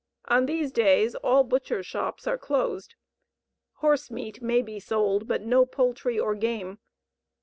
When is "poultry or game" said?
5.63-6.79